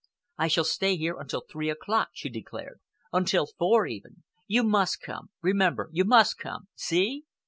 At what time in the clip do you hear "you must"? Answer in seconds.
4.47-4.99, 5.91-6.39